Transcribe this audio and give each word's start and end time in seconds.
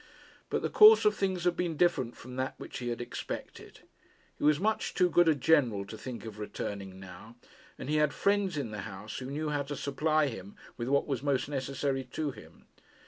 But 0.49 0.63
the 0.63 0.69
course 0.71 1.05
of 1.05 1.15
things 1.15 1.43
had 1.43 1.55
been 1.55 1.77
different 1.77 2.17
from 2.17 2.35
that 2.35 2.55
which 2.57 2.79
he 2.79 2.87
had 2.87 3.01
expected. 3.01 3.81
He 4.39 4.43
was 4.43 4.59
much 4.59 4.95
too 4.95 5.11
good 5.11 5.27
a 5.27 5.35
general 5.35 5.85
to 5.85 5.95
think 5.95 6.25
of 6.25 6.39
returning 6.39 6.99
now, 6.99 7.35
and 7.77 7.87
he 7.87 7.97
had 7.97 8.11
friends 8.11 8.57
in 8.57 8.71
the 8.71 8.79
house 8.81 9.19
who 9.19 9.27
knew 9.29 9.49
how 9.49 9.61
to 9.61 9.75
supply 9.75 10.25
him 10.25 10.55
with 10.75 10.87
what 10.87 11.05
was 11.05 11.21
most 11.21 11.47
necessary 11.49 12.03
to 12.13 12.31
him. 12.31 12.65